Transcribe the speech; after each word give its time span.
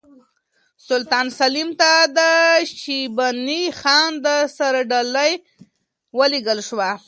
سلطان 0.87 1.27
سلیم 1.39 1.69
ته 1.79 1.91
د 2.17 2.19
شیباني 2.79 3.63
خان 3.79 4.11
د 4.25 4.27
سر 4.55 4.75
ډالۍ 4.91 5.33
ولېږل 6.17 6.59
شوه. 6.67 6.91